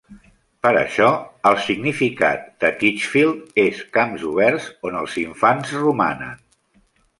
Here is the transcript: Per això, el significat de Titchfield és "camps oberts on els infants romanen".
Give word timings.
Per 0.67 0.69
això, 0.77 1.09
el 1.49 1.57
significat 1.65 2.47
de 2.65 2.71
Titchfield 2.81 3.61
és 3.65 3.83
"camps 3.99 4.27
oberts 4.33 4.67
on 4.91 4.99
els 5.03 5.21
infants 5.27 5.79
romanen". 5.87 6.45